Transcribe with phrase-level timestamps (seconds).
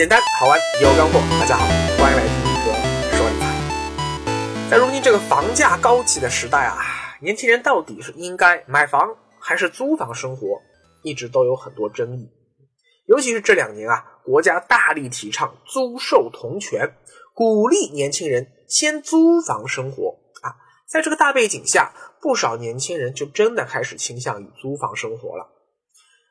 [0.00, 1.20] 简单好玩有干货。
[1.38, 1.66] 大家好，
[1.98, 2.72] 欢迎来听一哥
[3.18, 4.70] 说理财。
[4.70, 6.78] 在如今这个房价高企的时代啊，
[7.20, 10.62] 年轻人到底是应该买房还是租房生活，
[11.02, 12.30] 一直都有很多争议。
[13.04, 16.94] 尤其是这两年啊，国家大力提倡租售同权，
[17.34, 20.56] 鼓励年轻人先租房生活啊。
[20.88, 21.92] 在这个大背景下，
[22.22, 25.50] 不少年轻人就真的开始倾向于租房生活了。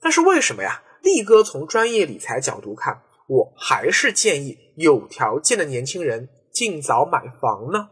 [0.00, 0.82] 但是为什么呀？
[1.02, 7.88] 力哥从专业理财角度看，我还是建议有条件的年轻人尽早买房呢。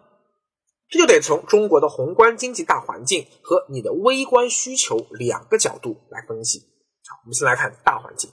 [0.88, 6.58] 这就得从中国的宏观经济大环境和你的微观需求两个角度来分析。
[7.06, 8.28] 好，我们先来看大环境，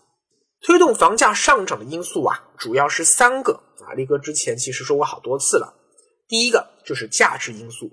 [0.61, 3.53] 推动房价上涨的因素啊，主要是三个
[3.85, 3.93] 啊。
[3.93, 5.75] 力哥之前其实说过好多次了。
[6.27, 7.91] 第一个就是价值因素，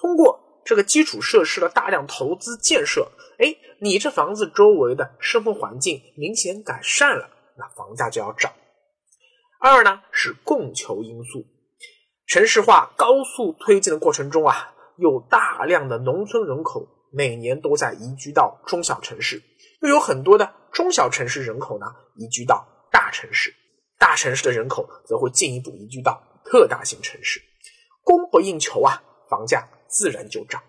[0.00, 3.56] 通过这个基础设施的大量投资建设，哎。
[3.78, 8.52] 你这房子周围的生活环境明显改善了，那房价就要涨。
[9.60, 11.44] 二呢是供求因素，
[12.26, 19.42] 城市化高速推进的过程中啊，有大量的农村人口每年都在移居到中小城市，
[19.82, 23.54] 又有很多的中小城市人口呢移居到大城市，
[23.98, 27.40] 大城市的人口则会进一步移居到特大型城市，
[28.02, 30.62] 供不应求啊，房价自然就涨。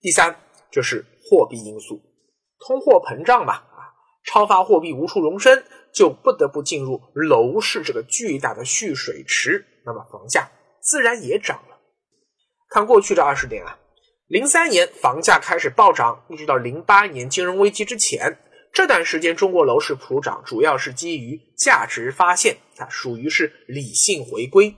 [0.00, 0.38] 第三
[0.70, 1.04] 就是。
[1.26, 2.02] 货币因素，
[2.58, 3.62] 通货膨胀嘛，
[4.24, 10.50] 超发货币无处容身，就不得不进入楼市这个巨大的蓄水池，那么房价
[10.80, 11.78] 自然也涨了。
[12.70, 13.78] 看过去这二十年啊，
[14.26, 18.38] 零三年房价开始暴涨，一直到零八年金融危机之前，
[18.72, 24.74] 这段时间中国楼市普涨，主要是基于价值发现，它，属于是理性回归。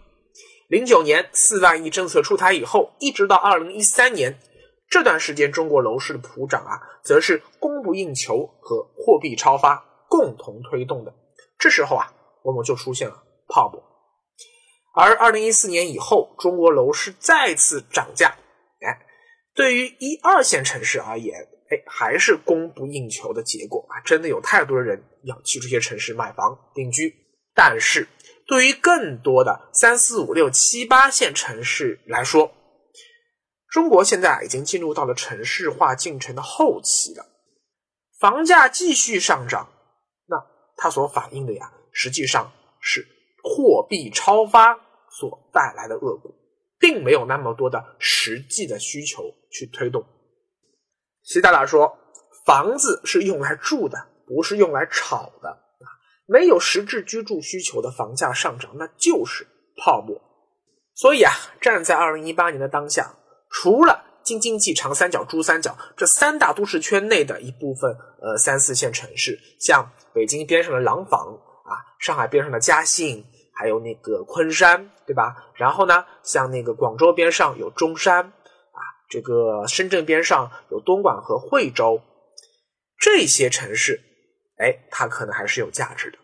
[0.69, 4.39] 零九年四万亿政策出台以后，一直到二零一三年。
[4.89, 11.13] 这段时间，中国楼市的普涨啊，则是供不应求和货币超发共同推动的。
[11.59, 12.13] 这时候啊，
[12.43, 13.83] 我们就出现了泡沫。
[14.95, 18.37] 而二零一四年以后，中国楼市再次涨价，
[18.81, 19.07] 哎，
[19.55, 21.37] 对于一二线城市而言，
[21.71, 24.01] 哎，还是供不应求的结果啊！
[24.05, 27.13] 真的有太多的人要去这些城市买房定居。
[27.55, 28.09] 但是，
[28.47, 32.51] 对于更多的三四五六七八线城市来说，
[33.77, 37.27] 中国现在已经进入到了城市化进程的后期了，
[38.19, 39.69] 房价继续上涨，
[40.29, 40.43] 那
[40.79, 42.51] 它所反映的呀，实际上
[42.81, 43.07] 是
[43.45, 44.75] 货币超发
[45.11, 46.35] 所带来的恶果，
[46.79, 50.03] 并没有那么多的实际的需求去推动。
[51.23, 51.99] 习大大说，
[52.47, 55.85] 房子是用来住的，不是用来炒的啊，
[56.25, 60.19] 没有实质居住需求的房价上涨，那就是泡沫。
[60.95, 63.15] 所以啊，站在二零一八年的当下。
[63.59, 67.91] 除了京津冀、长三角、珠三角这三大都市圈内的一部分，
[68.21, 71.21] 呃，三四线城市，像北京边上的廊坊
[71.65, 73.25] 啊，上海边上的嘉兴，
[73.55, 75.35] 还有那个昆山，对吧？
[75.55, 82.03] 然后呢，像那个广州边上有中山啊，这个深圳边上有东莞和惠州，
[83.01, 84.03] 这些城市，
[84.59, 86.19] 哎，它可能还是有价值的。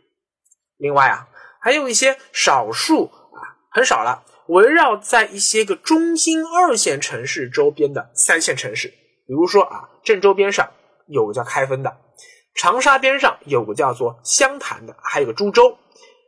[0.76, 1.28] 另外啊，
[1.62, 3.41] 还有一些少数啊，
[3.71, 4.22] 很少了。
[4.52, 10.70] 围绕在一些个中心二线城市周边的三线城市，比如说啊，郑州边上
[11.06, 11.96] 有个叫开封的，
[12.54, 15.78] 长沙边上有个叫做湘潭的，还有个株洲，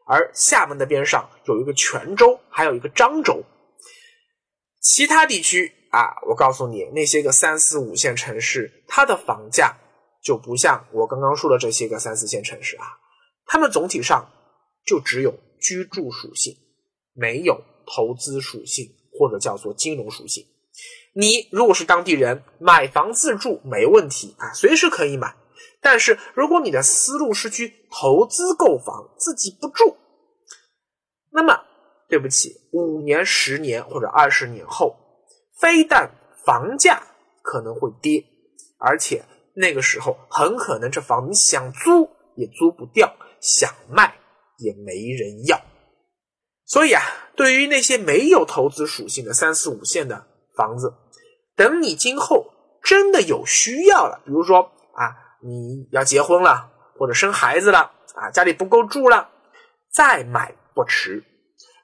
[0.06, 3.42] 而厦门的边上有一个泉州，还有一个漳州。
[4.80, 9.76] 其他地区啊，我告诉你，那些个三四五线城市，它的房价
[10.22, 12.86] 就不像我刚刚说的这些个三四线城市啊，
[13.44, 14.30] 它们总体上
[14.86, 16.54] 就只有居住属性，
[17.12, 17.60] 没有。
[17.86, 20.44] 投资属性或者叫做金融属性，
[21.14, 25.34] 你如果是当地人买房自住没问题啊，随时可以买。
[25.80, 29.96] 但是如果你的思路是去投资购房，自己不住，
[31.30, 31.60] 那么
[32.08, 34.96] 对不起，五年、十年或者二十年后，
[35.60, 36.10] 非但
[36.44, 37.02] 房价
[37.42, 38.24] 可能会跌，
[38.78, 39.22] 而且
[39.54, 44.16] 那个时候很可能这房你想租也租不掉，想卖
[44.58, 45.60] 也没人要。
[46.64, 47.02] 所以啊，
[47.36, 50.26] 对于那些没有投资属性的三四五线的
[50.56, 50.94] 房子，
[51.56, 52.46] 等你今后
[52.82, 54.60] 真的有需要了，比如说
[54.94, 55.10] 啊，
[55.42, 59.28] 你要结婚了或者生孩子了啊，家里不够住了，
[59.92, 61.24] 再买不迟。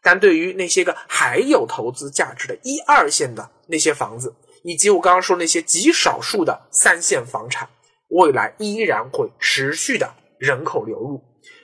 [0.03, 4.33] 但对于那些个还有投资价值的一二线的那些房子，
[4.63, 7.69] 以及我刚刚说那些极少数的三线房产，
[8.09, 11.21] 未来依然会持续的人口流入，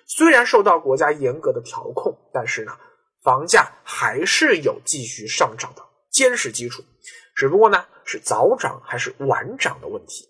[0.06, 2.72] 虽然受到国家严格的调控，但是呢。
[3.26, 6.84] 房价还是有继续上涨的坚实基础，
[7.34, 10.28] 只不过呢是早涨还是晚涨的问题。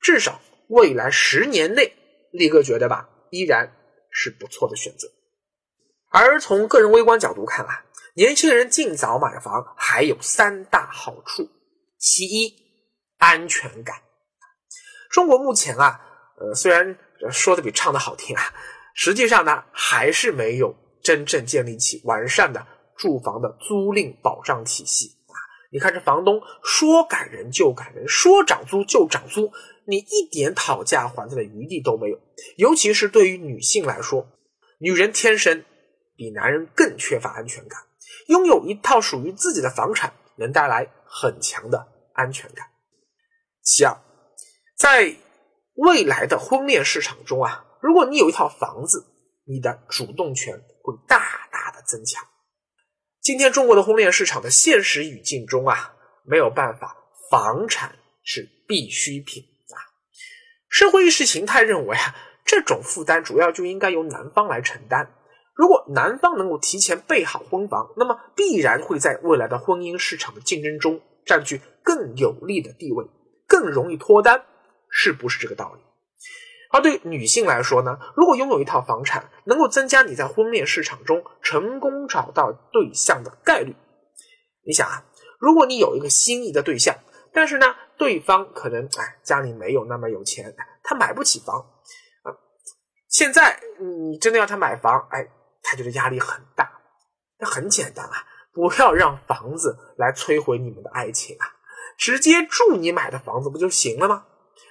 [0.00, 1.92] 至少未来十年内，
[2.30, 3.68] 力哥觉得吧，依然
[4.12, 5.08] 是不错的选择。
[6.10, 11.50] 而从个人微观角度看啊，年轻人尽早买房还有三大好处：
[11.98, 12.54] 其一，
[13.16, 13.96] 安全感。
[15.10, 16.00] 中国目前啊，
[16.38, 16.96] 呃，虽然
[17.32, 18.54] 说的比唱的好听啊，
[18.94, 20.72] 实际上呢，还是没有
[21.08, 25.40] 真正建立起完善的住房的租赁保障体系啊。
[25.72, 29.50] 你看这房东说赶人就赶人，说涨租就涨租，
[29.86, 32.20] 你一点讨价还价的余地都没有。
[32.58, 34.28] 尤其是对于女性来说，
[34.78, 35.64] 女人天生。
[36.20, 37.78] 比男人更缺乏安全感，
[38.26, 42.66] 拥有一套属于自己的房产能带来很强的安全感。
[43.62, 43.96] 其二，
[44.76, 45.14] 在
[45.76, 49.06] 未来的婚恋市场中啊，如果你有一套房子，
[49.46, 52.24] 你的主动权会大大的增强。
[53.20, 55.94] 今天中国的婚恋市场的现实语境中啊，
[56.24, 56.96] 没有办法，
[57.30, 59.76] 房产是必需品啊。
[60.68, 65.14] 社会意识形态认为啊，这种负担主要就应该由男方来承担。
[65.54, 73.04] 如果男方能够提前备好婚房，那么必然会在未来的婚姻市场的竞争中占据更有利的地位，
[73.46, 74.44] 更容易脱单，
[74.88, 75.82] 是不是这个道理？
[76.70, 77.98] 而对女性来说呢？
[78.16, 83.74] 如果拥有一套房产，能够增加你在婚恋市场中成功找到对象的概率。
[84.64, 85.04] 你想啊，
[85.38, 86.94] 如果你有一个心仪的对象，
[87.32, 87.66] 但是呢，
[87.96, 91.58] 对方可能哎家里没有那么有钱，他买不起房
[92.22, 92.32] 啊。
[93.08, 95.28] 现在你真的要他买房，哎。
[95.60, 96.70] 他觉得压力很大，
[97.38, 98.24] 那很简单啊，
[98.54, 101.44] 不要让房子来摧毁你们的爱情啊，
[101.98, 104.24] 直接住你买的房子不就行了吗？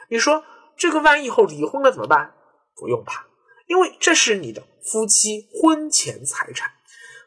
[0.10, 0.44] 你说
[0.78, 2.34] 这个万一以后离婚了怎么办？
[2.76, 3.26] 不用怕，
[3.68, 6.70] 因为这是你的夫妻婚前财产，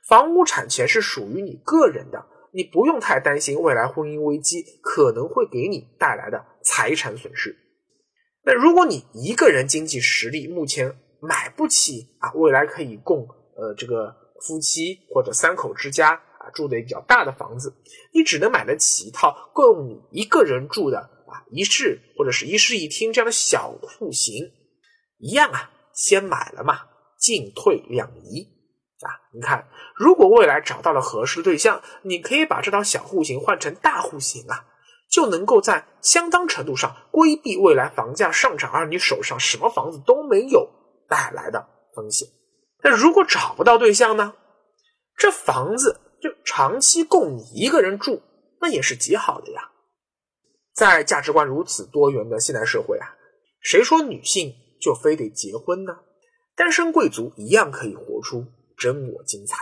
[0.07, 7.57] 房屋产权是属于你个人的，你不用太担心未来婚姻危机可能会给你带来的财产损失。
[8.45, 13.27] 那如果你一个人经济实力目前买不起啊，未来可以供。
[13.57, 17.75] 呃，这个夫妻或者三口之家啊，住的比较大的房子，
[18.15, 24.51] 你只能买得起一套供你一个人住的啊一室或者是一室一厅这样的小户型，
[25.19, 26.81] 一样啊，先买了嘛，
[27.19, 28.43] 进退两宜
[29.01, 29.09] 啊。
[29.33, 34.67] 你看，如果未来找到了合适的对象，你可以把这套小户型换成大户型啊，
[35.11, 40.69] 就能够在相当程度上规避未来房价上涨而你手上什么房子都没有
[41.09, 42.29] 带来的风险。
[42.83, 44.35] 那如果找不到对象呢？
[45.17, 48.23] 这房子就长期供你一个人住，
[48.59, 49.71] 那也是极好的呀。
[50.81, 53.07] 在价值观如此多元的现代社会啊，
[53.61, 55.95] 谁说女性就非得结婚呢？
[56.57, 58.47] 单身贵族一样可以活出
[58.79, 59.59] 真我精彩。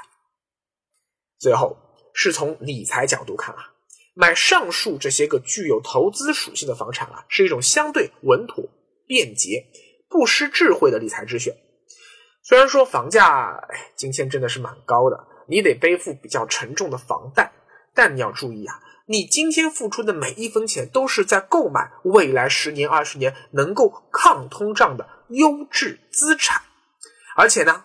[1.37, 1.77] 最后
[2.15, 3.75] 是从理财角度看啊，
[4.15, 8.65] 买上述这些个具有投资属性的房产啊，是一种相对稳妥、
[9.05, 9.67] 便捷、
[10.09, 11.53] 不失智慧的理财之选。
[12.45, 13.61] 虽然说房价，
[13.97, 15.19] 今天真的是蛮高的，
[15.49, 17.53] 你得背负比较沉重的房贷，
[17.93, 26.61] 但你要注意啊，你今天付出的每一分钱都是在购买未来十年、二十年能够抗通胀的优质资产，
[27.35, 27.85] 而且呢，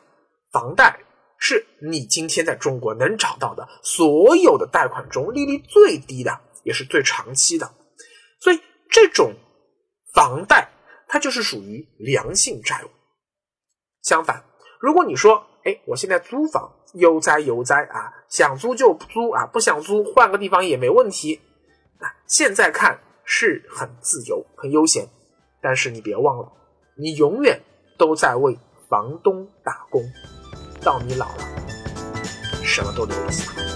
[0.52, 1.00] 房贷
[1.38, 7.74] 是你今天在中国能找到的所有的贷款中利率最低的，也是最长期的，
[8.42, 9.34] 所以这种
[10.14, 10.70] 房贷
[11.08, 12.90] 它就是属于良性债务。
[14.02, 14.44] 相反。
[14.82, 21.40] 如果你说，哎，我现在租房悠哉悠哉啊，想租就租啊，不想租换个地方也没问题，
[22.00, 25.08] 啊，现在看是很自由很悠闲，
[25.62, 26.52] 但是你别忘了，
[26.96, 27.60] 你永远
[27.98, 28.58] 都在为
[28.90, 30.04] 房东打工，
[30.82, 31.44] 到你老了，
[32.64, 33.73] 什么都留不下。